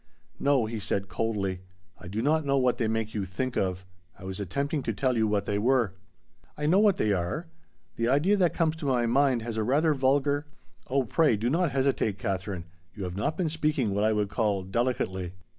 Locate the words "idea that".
8.07-8.51